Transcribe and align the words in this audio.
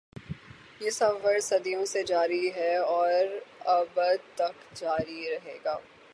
یہ 0.79 0.89
سفر 0.89 1.39
صدیوں 1.39 1.85
سے 1.85 2.03
جاری 2.03 2.49
ہے 2.55 2.75
اور 2.77 3.39
ابد 3.65 4.35
تک 4.35 4.75
جاری 4.75 5.29
رہے 5.29 5.57
گا۔ 5.65 5.77